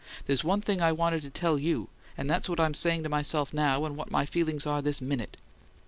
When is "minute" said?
4.99-5.37